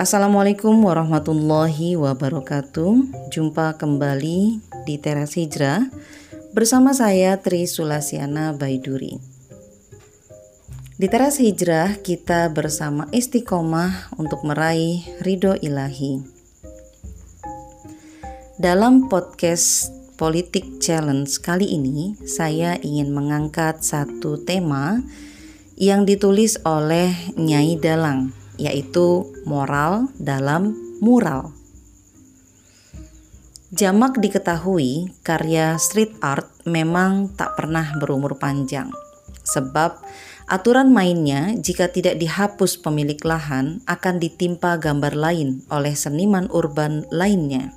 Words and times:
Assalamualaikum 0.00 0.80
warahmatullahi 0.80 1.92
wabarakatuh. 1.92 3.28
Jumpa 3.28 3.76
kembali 3.76 4.56
di 4.88 4.96
Teras 4.96 5.36
Hijrah 5.36 5.92
bersama 6.56 6.96
saya 6.96 7.36
Tri 7.36 7.68
Sulasiana 7.68 8.56
Baiduri. 8.56 9.20
Di 10.96 11.04
Teras 11.04 11.36
Hijrah 11.36 12.00
kita 12.00 12.48
bersama 12.48 13.12
istiqomah 13.12 14.16
untuk 14.16 14.40
meraih 14.40 15.04
ridho 15.20 15.52
ilahi. 15.60 16.24
Dalam 18.56 19.04
podcast 19.12 19.92
Politik 20.16 20.80
Challenge 20.80 21.28
kali 21.44 21.76
ini, 21.76 22.16
saya 22.24 22.80
ingin 22.80 23.12
mengangkat 23.12 23.84
satu 23.84 24.40
tema 24.48 25.04
yang 25.76 26.08
ditulis 26.08 26.56
oleh 26.64 27.12
Nyai 27.36 27.76
Dalang 27.76 28.39
yaitu 28.60 29.24
moral 29.48 30.12
dalam 30.20 30.76
mural. 31.00 31.56
Jamak 33.70 34.18
diketahui 34.20 35.14
karya 35.24 35.78
street 35.80 36.18
art 36.20 36.50
memang 36.66 37.32
tak 37.32 37.56
pernah 37.56 37.96
berumur 37.96 38.36
panjang. 38.36 38.90
Sebab 39.46 39.94
aturan 40.50 40.90
mainnya 40.90 41.54
jika 41.54 41.86
tidak 41.86 42.18
dihapus 42.18 42.82
pemilik 42.82 43.18
lahan 43.22 43.78
akan 43.86 44.18
ditimpa 44.18 44.74
gambar 44.76 45.14
lain 45.14 45.62
oleh 45.70 45.94
seniman 45.94 46.50
urban 46.50 47.06
lainnya. 47.14 47.70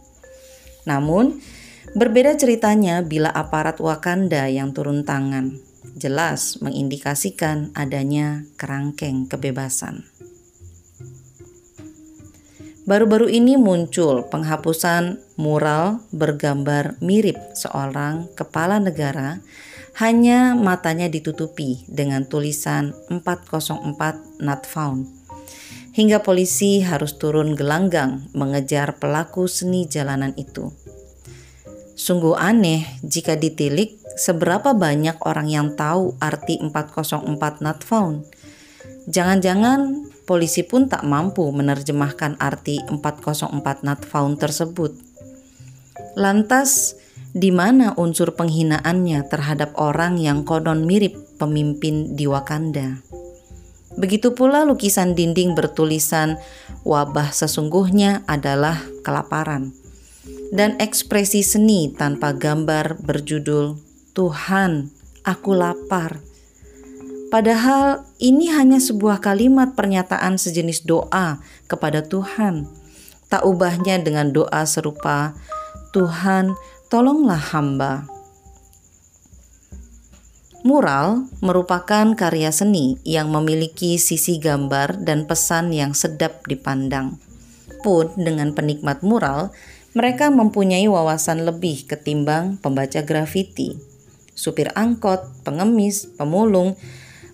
Namun, 0.90 1.40
berbeda 1.94 2.42
ceritanya 2.42 3.06
bila 3.06 3.30
aparat 3.30 3.78
Wakanda 3.78 4.50
yang 4.50 4.74
turun 4.74 5.06
tangan. 5.06 5.62
Jelas 5.94 6.58
mengindikasikan 6.58 7.70
adanya 7.78 8.50
kerangkeng 8.58 9.30
kebebasan. 9.30 10.10
Baru-baru 12.84 13.32
ini 13.32 13.56
muncul 13.56 14.28
penghapusan 14.28 15.16
mural 15.40 16.04
bergambar 16.12 17.00
mirip 17.00 17.40
seorang 17.56 18.28
kepala 18.36 18.84
negara 18.84 19.40
hanya 20.04 20.52
matanya 20.52 21.08
ditutupi 21.08 21.88
dengan 21.88 22.28
tulisan 22.28 22.92
404 23.08 24.44
not 24.44 24.68
found. 24.68 25.08
Hingga 25.96 26.28
polisi 26.28 26.84
harus 26.84 27.16
turun 27.16 27.56
gelanggang 27.56 28.28
mengejar 28.36 29.00
pelaku 29.00 29.48
seni 29.48 29.88
jalanan 29.88 30.36
itu. 30.36 30.76
Sungguh 31.96 32.36
aneh 32.36 32.84
jika 33.00 33.40
ditilik 33.40 33.96
seberapa 34.20 34.76
banyak 34.76 35.24
orang 35.24 35.48
yang 35.48 35.68
tahu 35.80 36.20
arti 36.20 36.60
404 36.60 37.64
not 37.64 37.80
found. 37.80 38.28
Jangan-jangan 39.08 40.13
polisi 40.24 40.64
pun 40.64 40.88
tak 40.88 41.04
mampu 41.04 41.46
menerjemahkan 41.52 42.40
arti 42.40 42.80
404 42.88 43.86
not 43.86 44.02
found 44.04 44.40
tersebut. 44.40 44.96
Lantas, 46.18 46.98
di 47.34 47.50
mana 47.50 47.98
unsur 47.98 48.38
penghinaannya 48.38 49.26
terhadap 49.30 49.74
orang 49.78 50.22
yang 50.22 50.46
konon 50.46 50.86
mirip 50.86 51.18
pemimpin 51.38 52.14
di 52.14 52.30
Wakanda? 52.30 53.02
Begitu 53.94 54.34
pula 54.34 54.66
lukisan 54.66 55.14
dinding 55.14 55.54
bertulisan 55.54 56.42
wabah 56.82 57.30
sesungguhnya 57.30 58.26
adalah 58.26 58.82
kelaparan 59.06 59.84
dan 60.54 60.78
ekspresi 60.78 61.42
seni 61.42 61.90
tanpa 61.90 62.38
gambar 62.38 63.02
berjudul 63.02 63.78
Tuhan, 64.14 64.94
aku 65.26 65.52
lapar 65.58 66.22
Padahal 67.34 68.06
ini 68.22 68.54
hanya 68.54 68.78
sebuah 68.78 69.18
kalimat 69.18 69.74
pernyataan 69.74 70.38
sejenis 70.38 70.86
doa 70.86 71.42
kepada 71.66 72.06
Tuhan. 72.06 72.70
Tak 73.26 73.42
ubahnya 73.50 73.98
dengan 73.98 74.30
doa 74.30 74.62
serupa, 74.70 75.34
Tuhan 75.98 76.54
tolonglah 76.94 77.42
hamba. 77.42 78.06
Mural 80.62 81.26
merupakan 81.42 82.14
karya 82.14 82.54
seni 82.54 83.02
yang 83.02 83.34
memiliki 83.34 83.98
sisi 83.98 84.38
gambar 84.38 85.02
dan 85.02 85.26
pesan 85.26 85.74
yang 85.74 85.98
sedap 85.98 86.46
dipandang. 86.46 87.18
Pun 87.82 88.14
dengan 88.14 88.54
penikmat 88.54 89.02
mural, 89.02 89.50
mereka 89.98 90.30
mempunyai 90.30 90.86
wawasan 90.86 91.50
lebih 91.50 91.90
ketimbang 91.90 92.62
pembaca 92.62 93.02
grafiti. 93.02 93.82
Supir 94.38 94.70
angkot, 94.78 95.42
pengemis, 95.42 96.14
pemulung, 96.14 96.78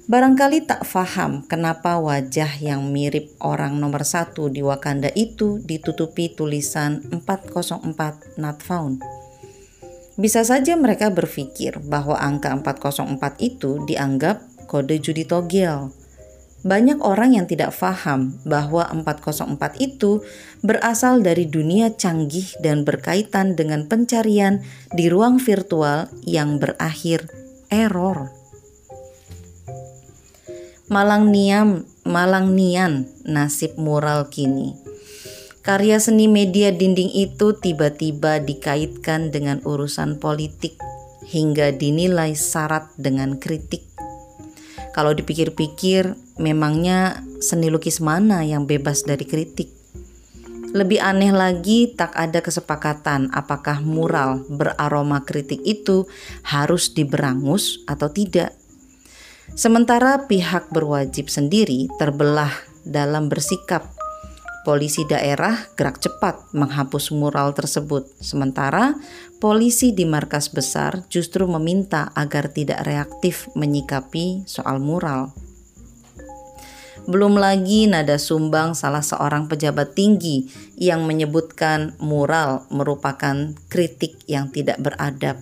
Barangkali 0.10 0.66
tak 0.66 0.90
faham 0.90 1.46
kenapa 1.46 2.02
wajah 2.02 2.58
yang 2.58 2.90
mirip 2.90 3.30
orang 3.46 3.78
nomor 3.78 4.02
satu 4.02 4.50
di 4.50 4.66
Wakanda 4.66 5.14
itu 5.14 5.62
ditutupi 5.62 6.34
tulisan 6.34 7.06
404 7.14 8.42
not 8.42 8.58
found. 8.66 9.06
Bisa 10.18 10.42
saja 10.42 10.74
mereka 10.74 11.14
berpikir 11.14 11.78
bahwa 11.86 12.18
angka 12.18 12.50
404 12.58 13.38
itu 13.38 13.86
dianggap 13.86 14.42
kode 14.66 14.98
judi 14.98 15.30
togel. 15.30 15.94
Banyak 16.66 17.06
orang 17.06 17.38
yang 17.38 17.46
tidak 17.46 17.70
faham 17.70 18.34
bahwa 18.50 18.90
404 18.90 19.78
itu 19.78 20.26
berasal 20.66 21.22
dari 21.22 21.46
dunia 21.46 21.94
canggih 21.94 22.58
dan 22.66 22.82
berkaitan 22.82 23.54
dengan 23.54 23.86
pencarian 23.86 24.66
di 24.90 25.06
ruang 25.06 25.38
virtual 25.38 26.10
yang 26.26 26.58
berakhir 26.58 27.30
error. 27.70 28.39
Malang 30.90 31.30
Niam, 31.30 31.86
Malang 32.02 32.58
Nian, 32.58 33.06
nasib 33.22 33.78
mural 33.78 34.26
kini. 34.34 34.74
Karya 35.62 36.02
seni 36.02 36.26
media 36.26 36.74
dinding 36.74 37.14
itu 37.14 37.54
tiba-tiba 37.54 38.42
dikaitkan 38.42 39.30
dengan 39.30 39.62
urusan 39.62 40.18
politik 40.18 40.82
hingga 41.30 41.78
dinilai 41.78 42.34
syarat 42.34 42.90
dengan 42.98 43.38
kritik. 43.38 43.86
Kalau 44.90 45.14
dipikir-pikir, 45.14 46.18
memangnya 46.42 47.22
seni 47.38 47.70
lukis 47.70 48.02
mana 48.02 48.42
yang 48.42 48.66
bebas 48.66 49.06
dari 49.06 49.30
kritik? 49.30 49.70
Lebih 50.74 51.06
aneh 51.06 51.30
lagi, 51.30 51.94
tak 51.94 52.18
ada 52.18 52.42
kesepakatan 52.42 53.30
apakah 53.30 53.78
mural 53.86 54.42
beraroma 54.50 55.22
kritik 55.22 55.62
itu 55.62 56.10
harus 56.42 56.98
diberangus 56.98 57.78
atau 57.86 58.10
tidak. 58.10 58.59
Sementara 59.56 60.30
pihak 60.30 60.70
berwajib 60.74 61.30
sendiri 61.30 61.90
terbelah 62.02 62.54
dalam 62.86 63.30
bersikap. 63.30 63.86
Polisi 64.68 65.08
daerah 65.08 65.56
gerak 65.80 66.04
cepat 66.04 66.52
menghapus 66.52 67.16
mural 67.16 67.56
tersebut, 67.56 68.06
sementara 68.20 68.94
polisi 69.40 69.96
di 69.96 70.04
markas 70.04 70.52
besar 70.52 71.08
justru 71.08 71.48
meminta 71.48 72.12
agar 72.14 72.52
tidak 72.52 72.84
reaktif 72.84 73.48
menyikapi 73.56 74.44
soal 74.46 74.78
mural. 74.84 75.32
Belum 77.08 77.40
lagi 77.40 77.88
nada 77.90 78.20
sumbang 78.20 78.78
salah 78.78 79.02
seorang 79.02 79.50
pejabat 79.50 79.98
tinggi 79.98 80.52
yang 80.78 81.08
menyebutkan 81.08 81.98
mural 81.98 82.68
merupakan 82.70 83.56
kritik 83.72 84.20
yang 84.30 84.52
tidak 84.54 84.78
beradab. 84.78 85.42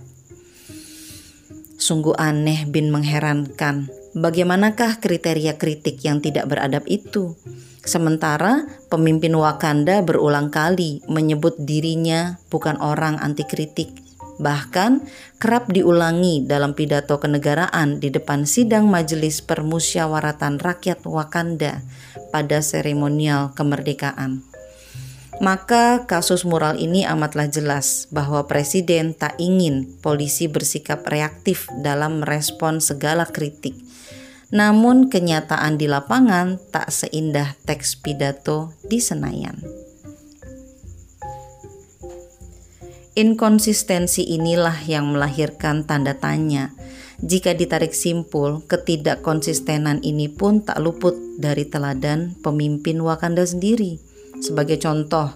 Sungguh 1.76 2.16
aneh 2.16 2.64
bin 2.64 2.88
mengherankan 2.88 3.97
Bagaimanakah 4.16 5.04
kriteria 5.04 5.60
kritik 5.60 6.00
yang 6.00 6.24
tidak 6.24 6.48
beradab 6.48 6.88
itu? 6.88 7.36
Sementara 7.84 8.64
pemimpin 8.88 9.36
Wakanda 9.36 10.00
berulang 10.00 10.48
kali 10.48 11.04
menyebut 11.08 11.56
dirinya 11.60 12.40
bukan 12.48 12.80
orang 12.80 13.20
anti 13.20 13.44
kritik, 13.44 13.92
bahkan 14.40 15.04
kerap 15.36 15.68
diulangi 15.68 16.44
dalam 16.44 16.72
pidato 16.72 17.20
kenegaraan 17.20 18.00
di 18.00 18.08
depan 18.08 18.48
sidang 18.48 18.88
Majelis 18.88 19.44
Permusyawaratan 19.44 20.56
Rakyat 20.56 21.04
Wakanda 21.04 21.84
pada 22.32 22.64
seremonial 22.64 23.52
kemerdekaan. 23.52 24.57
Maka 25.38 26.08
kasus 26.10 26.42
mural 26.42 26.82
ini 26.82 27.06
amatlah 27.06 27.46
jelas 27.46 28.10
bahwa 28.10 28.44
presiden 28.50 29.14
tak 29.14 29.38
ingin 29.38 29.86
polisi 30.02 30.50
bersikap 30.50 31.06
reaktif 31.06 31.70
dalam 31.78 32.26
merespon 32.26 32.82
segala 32.82 33.22
kritik 33.22 33.88
namun 34.48 35.12
kenyataan 35.12 35.76
di 35.76 35.84
lapangan 35.84 36.56
tak 36.72 36.88
seindah 36.88 37.52
teks 37.68 38.00
pidato 38.00 38.72
di 38.80 38.96
Senayan. 38.96 39.60
Inkonsistensi 43.18 44.22
inilah 44.22 44.86
yang 44.86 45.10
melahirkan 45.10 45.82
tanda 45.82 46.14
tanya. 46.14 46.70
Jika 47.18 47.50
ditarik 47.50 47.90
simpul, 47.90 48.62
ketidakkonsistenan 48.70 50.06
ini 50.06 50.30
pun 50.30 50.62
tak 50.62 50.78
luput 50.78 51.18
dari 51.34 51.66
teladan 51.66 52.38
pemimpin 52.38 53.02
Wakanda 53.02 53.42
sendiri. 53.42 54.07
Sebagai 54.38 54.78
contoh, 54.78 55.34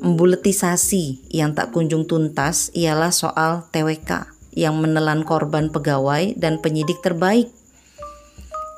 embuletisasi 0.00 1.32
yang 1.34 1.54
tak 1.54 1.74
kunjung 1.74 2.04
tuntas 2.06 2.70
ialah 2.72 3.14
soal 3.14 3.66
TWK 3.70 4.26
yang 4.54 4.78
menelan 4.82 5.22
korban 5.22 5.70
pegawai 5.70 6.34
dan 6.34 6.58
penyidik 6.58 6.98
terbaik 7.00 7.50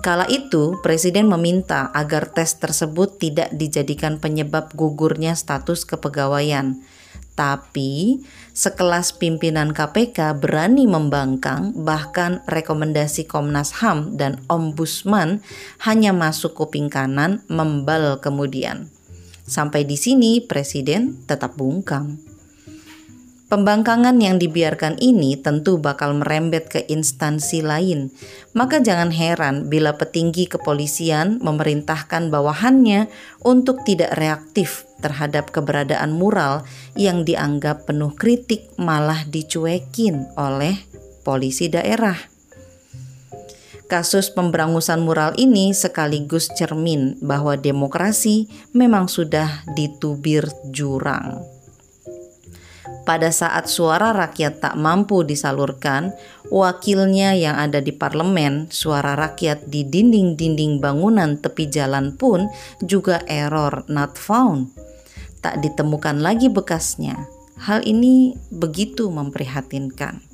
Kala 0.03 0.27
itu, 0.27 0.83
Presiden 0.83 1.31
meminta 1.31 1.87
agar 1.95 2.27
tes 2.27 2.59
tersebut 2.59 3.23
tidak 3.23 3.55
dijadikan 3.55 4.19
penyebab 4.19 4.75
gugurnya 4.75 5.39
status 5.39 5.87
kepegawaian. 5.87 6.83
Tapi, 7.39 8.19
sekelas 8.51 9.15
pimpinan 9.15 9.71
KPK 9.71 10.43
berani 10.43 10.91
membangkang, 10.91 11.71
bahkan 11.87 12.43
rekomendasi 12.51 13.31
Komnas 13.31 13.79
HAM 13.79 14.19
dan 14.19 14.43
Ombudsman 14.51 15.39
hanya 15.87 16.11
masuk 16.11 16.59
kuping 16.59 16.91
kanan, 16.91 17.47
membal 17.47 18.19
kemudian. 18.19 18.91
Sampai 19.43 19.83
di 19.87 19.99
sini, 19.99 20.43
Presiden 20.43 21.27
tetap 21.27 21.59
bungkam. 21.59 22.33
Pembangkangan 23.53 24.17
yang 24.17 24.41
dibiarkan 24.41 24.97
ini 24.97 25.37
tentu 25.37 25.77
bakal 25.77 26.17
merembet 26.17 26.73
ke 26.73 26.81
instansi 26.89 27.61
lain. 27.61 28.09
Maka 28.57 28.81
jangan 28.81 29.13
heran 29.13 29.69
bila 29.69 29.93
petinggi 29.93 30.49
kepolisian 30.49 31.37
memerintahkan 31.45 32.33
bawahannya 32.33 33.13
untuk 33.45 33.85
tidak 33.85 34.17
reaktif 34.17 34.89
terhadap 35.05 35.53
keberadaan 35.53 36.17
mural 36.17 36.65
yang 36.97 37.29
dianggap 37.29 37.85
penuh 37.85 38.17
kritik 38.17 38.73
malah 38.81 39.21
dicuekin 39.29 40.33
oleh 40.41 40.73
polisi 41.21 41.69
daerah. 41.69 42.32
Kasus 43.93 44.33
pemberangusan 44.33 45.05
mural 45.05 45.37
ini 45.37 45.77
sekaligus 45.77 46.49
cermin 46.57 47.21
bahwa 47.21 47.61
demokrasi 47.61 48.49
memang 48.73 49.05
sudah 49.05 49.69
ditubir 49.77 50.49
jurang. 50.73 51.45
Pada 53.05 53.29
saat 53.29 53.69
suara 53.69 54.17
rakyat 54.17 54.65
tak 54.65 54.81
mampu 54.81 55.29
disalurkan, 55.29 56.17
wakilnya 56.49 57.37
yang 57.37 57.61
ada 57.61 57.85
di 57.85 57.93
parlemen, 57.93 58.73
suara 58.73 59.13
rakyat 59.13 59.69
di 59.69 59.85
dinding-dinding 59.85 60.81
bangunan 60.81 61.37
tepi 61.37 61.69
jalan 61.69 62.17
pun 62.17 62.49
juga 62.81 63.21
error 63.29 63.85
not 63.93 64.17
found. 64.17 64.73
Tak 65.45 65.61
ditemukan 65.61 66.25
lagi 66.25 66.49
bekasnya. 66.49 67.29
Hal 67.61 67.85
ini 67.85 68.41
begitu 68.49 69.13
memprihatinkan. 69.13 70.32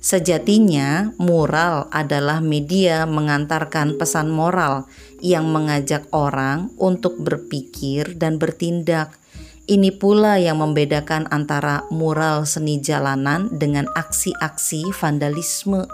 Sejatinya, 0.00 1.12
mural 1.20 1.86
adalah 1.92 2.40
media 2.40 3.04
mengantarkan 3.04 4.00
pesan 4.00 4.32
moral 4.32 4.88
yang 5.20 5.52
mengajak 5.52 6.08
orang 6.10 6.72
untuk 6.80 7.20
berpikir 7.20 8.16
dan 8.16 8.40
bertindak 8.40 9.20
ini 9.70 9.94
pula 9.94 10.34
yang 10.34 10.58
membedakan 10.58 11.30
antara 11.30 11.86
mural 11.94 12.42
seni 12.42 12.82
jalanan 12.82 13.46
dengan 13.54 13.86
aksi-aksi 13.94 14.90
vandalisme. 14.90 15.86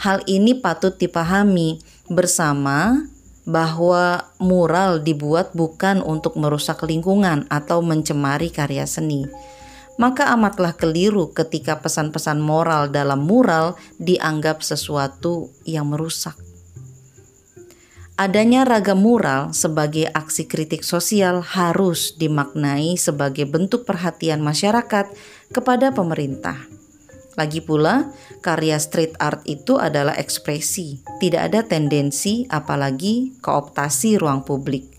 Hal 0.00 0.24
ini 0.24 0.56
patut 0.56 0.96
dipahami 0.96 1.84
bersama 2.08 3.04
bahwa 3.44 4.32
mural 4.40 5.04
dibuat 5.04 5.52
bukan 5.52 6.00
untuk 6.00 6.40
merusak 6.40 6.80
lingkungan 6.80 7.44
atau 7.52 7.84
mencemari 7.84 8.48
karya 8.48 8.88
seni. 8.88 9.28
Maka 9.98 10.30
amatlah 10.30 10.78
keliru 10.78 11.34
ketika 11.34 11.82
pesan-pesan 11.82 12.38
moral 12.38 12.86
dalam 12.88 13.26
mural 13.26 13.74
dianggap 13.98 14.62
sesuatu 14.62 15.50
yang 15.66 15.90
merusak. 15.90 16.38
Adanya 18.18 18.66
ragam 18.66 18.98
mural 18.98 19.54
sebagai 19.54 20.10
aksi 20.10 20.50
kritik 20.50 20.82
sosial 20.82 21.38
harus 21.38 22.18
dimaknai 22.18 22.98
sebagai 22.98 23.46
bentuk 23.46 23.86
perhatian 23.86 24.42
masyarakat 24.42 25.06
kepada 25.54 25.94
pemerintah. 25.94 26.58
Lagi 27.38 27.62
pula, 27.62 28.10
karya 28.42 28.82
street 28.82 29.14
art 29.22 29.46
itu 29.46 29.78
adalah 29.78 30.18
ekspresi, 30.18 30.98
tidak 31.22 31.54
ada 31.54 31.62
tendensi 31.62 32.42
apalagi 32.50 33.38
kooptasi 33.38 34.18
ruang 34.18 34.42
publik. 34.42 34.97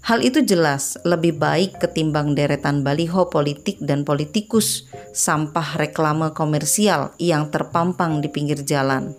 Hal 0.00 0.24
itu 0.24 0.40
jelas 0.40 0.96
lebih 1.04 1.36
baik 1.36 1.76
ketimbang 1.76 2.32
deretan 2.32 2.80
baliho 2.80 3.28
politik 3.28 3.76
dan 3.84 4.08
politikus, 4.08 4.88
sampah 5.12 5.76
reklame 5.76 6.32
komersial 6.32 7.12
yang 7.20 7.52
terpampang 7.52 8.24
di 8.24 8.32
pinggir 8.32 8.64
jalan. 8.64 9.12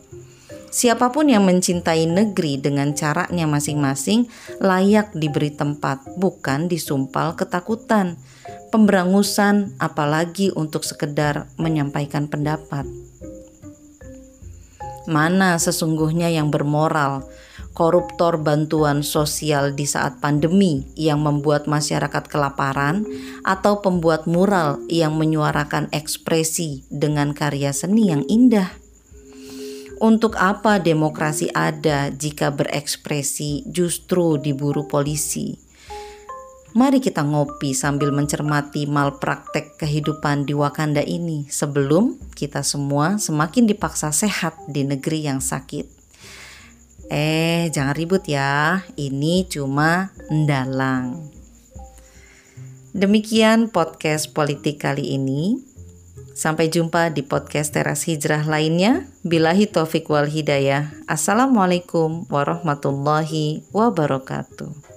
Siapa 0.72 1.12
pun 1.12 1.28
yang 1.28 1.44
mencintai 1.44 2.08
negeri 2.08 2.56
dengan 2.56 2.96
caranya 2.96 3.44
masing-masing 3.44 4.32
layak 4.64 5.12
diberi 5.12 5.52
tempat, 5.52 6.00
bukan 6.16 6.72
disumpal 6.72 7.36
ketakutan, 7.36 8.16
pemberangusan, 8.72 9.76
apalagi 9.84 10.50
untuk 10.56 10.88
sekedar 10.88 11.52
menyampaikan 11.60 12.32
pendapat. 12.32 12.88
Mana 15.12 15.60
sesungguhnya 15.60 16.32
yang 16.32 16.48
bermoral, 16.48 17.28
koruptor 17.72 18.40
bantuan 18.40 19.02
sosial 19.02 19.72
di 19.72 19.88
saat 19.88 20.20
pandemi 20.20 20.84
yang 21.00 21.24
membuat 21.24 21.66
masyarakat 21.66 22.28
kelaparan, 22.28 23.08
atau 23.48 23.80
pembuat 23.80 24.28
mural 24.28 24.84
yang 24.92 25.16
menyuarakan 25.16 25.88
ekspresi 25.96 26.84
dengan 26.92 27.32
karya 27.32 27.72
seni 27.72 28.12
yang 28.12 28.28
indah? 28.28 28.72
Untuk 30.02 30.34
apa 30.42 30.82
demokrasi 30.82 31.54
ada 31.54 32.10
jika 32.10 32.50
berekspresi 32.50 33.70
justru 33.70 34.42
diburu 34.42 34.90
polisi? 34.90 35.62
Mari 36.74 37.04
kita 37.04 37.22
ngopi 37.22 37.76
sambil 37.78 38.10
mencermati 38.10 38.88
malpraktek 38.88 39.78
kehidupan 39.78 40.50
di 40.50 40.58
Wakanda 40.58 41.06
ini 41.06 41.46
sebelum 41.52 42.18
kita 42.34 42.64
semua 42.66 43.20
semakin 43.20 43.68
dipaksa 43.68 44.10
sehat 44.10 44.58
di 44.72 44.88
negeri 44.88 45.28
yang 45.28 45.44
sakit. 45.44 46.01
Eh, 47.12 47.68
jangan 47.76 47.92
ribut 47.92 48.24
ya. 48.24 48.88
Ini 48.96 49.44
cuma 49.52 50.16
ndalang. 50.32 51.28
Demikian 52.96 53.68
podcast 53.68 54.32
politik 54.32 54.80
kali 54.80 55.20
ini. 55.20 55.60
Sampai 56.32 56.72
jumpa 56.72 57.12
di 57.12 57.28
podcast 57.28 57.76
Teras 57.76 58.08
Hijrah 58.08 58.48
lainnya. 58.48 59.12
Bilahi 59.28 59.68
taufik 59.68 60.08
wal 60.08 60.32
hidayah. 60.32 60.96
Assalamualaikum 61.04 62.32
warahmatullahi 62.32 63.68
wabarakatuh. 63.76 64.91